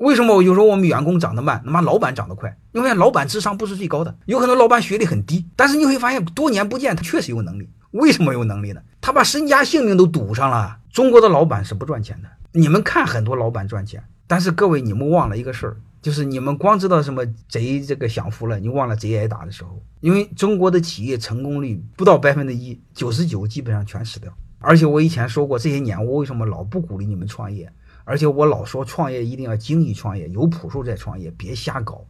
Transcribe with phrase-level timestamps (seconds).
[0.00, 2.56] 为什么我就说我们员工涨得慢，他妈老板涨得快？
[2.72, 7.68] 你会发现老板智商不是最高的，有可能老板学历很低，但是你会发现多年不见，他确实有能力。
[7.90, 8.80] 为什么有能力呢？
[9.02, 10.78] 他把身家性命都赌上了。
[10.90, 12.28] 中国的老板是不赚钱的。
[12.52, 19.82] 你们看很多老板赚钱，但是各位你们忘了一个事儿，就是你们光知道什么贼这个享福了，你忘了贼挨打的时候。
[20.00, 24.32] 因为中国的企业成功率不到百分之一，九十九基本上全死掉。
[24.60, 27.70] 而且我以前说过，这些年我为什么老不鼓励你们创业？
[28.04, 32.06] 而且我老说创业一定要精益创业，有谱数再创业，别瞎搞，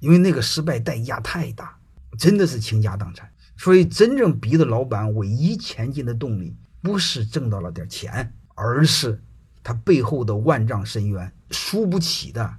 [0.00, 1.76] 因为那个失败代价太大，
[2.18, 3.30] 真的是倾家荡产。
[3.56, 9.22] 所以真正逼的老板唯一前进的动力，不是挣到了点钱，而是
[9.62, 12.54] 他背后的万丈深渊，输不起的，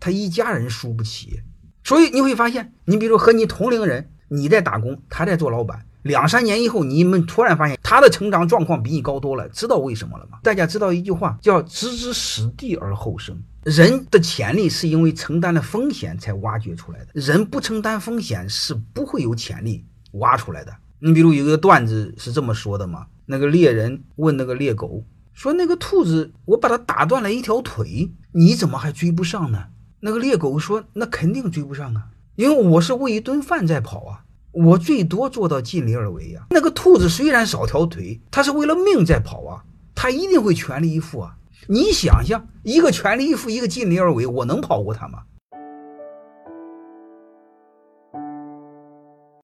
[0.00, 1.40] 他一家人输不起。
[1.84, 5.86] 所以你会发现，你比如和你同龄人，你在打工，他在做老板。
[6.02, 10.38] 两三年以后，你们突然发现他的成长状况比你高多了，知道为什么了吗？
[10.42, 13.38] 大家知道一句话叫“置之死地而后生”。
[13.64, 20.72] 人的潜力是因为承担了风险才挖掘出来的，人不承担风险是不会有潜力挖出来的。
[20.98, 23.06] 你比如有一个段子是这么说的嘛？
[23.26, 25.04] 那个猎人问那个猎狗
[25.34, 29.64] 说：“那个兔子，我把它打断了一条腿，你怎么还追不上呢？”
[30.00, 36.46] 那个猎狗说：“那肯定追不上啊，因为我是为一顿饭在跑啊。”我最多做到尽力而为呀。
[36.50, 41.36] 那个兔子虽然少条腿，它是为了命在跑啊，它一定会全力以赴啊。
[41.68, 45.20] 你想想，一个全力以赴，一个尽力而为，我能跑过它吗？